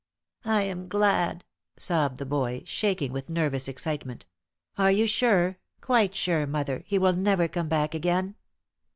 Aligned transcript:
"I 0.45 0.63
am 0.63 0.87
glad," 0.87 1.45
sobbed 1.77 2.17
the 2.17 2.25
boy, 2.25 2.63
shaking 2.65 3.13
with 3.13 3.29
nervous 3.29 3.67
excitement. 3.67 4.25
"Are 4.75 4.89
you 4.89 5.05
sure, 5.05 5.59
quite 5.79 6.15
sure, 6.15 6.47
mother, 6.47 6.81
he 6.87 6.97
will 6.97 7.13
never 7.13 7.47
come 7.47 7.67
back 7.69 7.93
again?" 7.93 8.33